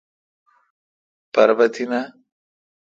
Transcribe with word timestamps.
پر 1.33 1.49
بہ 1.57 1.65
تینہ۔ 1.73 1.99